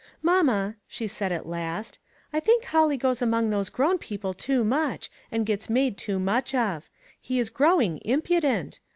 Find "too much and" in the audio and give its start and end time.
4.33-5.45